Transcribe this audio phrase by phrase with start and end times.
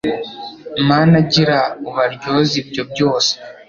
[0.89, 3.31] Mana gira ubaryoze ibyo byose